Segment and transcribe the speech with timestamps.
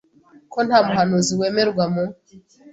[0.51, 2.05] ko nta muhanuzi wemerwa mu